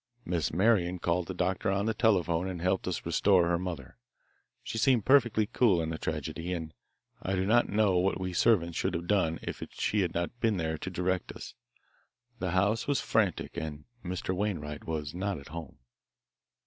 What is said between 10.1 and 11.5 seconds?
not been there to direct